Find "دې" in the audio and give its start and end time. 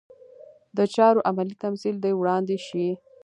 2.03-2.11